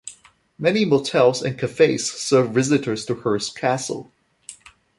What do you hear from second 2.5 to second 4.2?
visitors to Hearst Castle.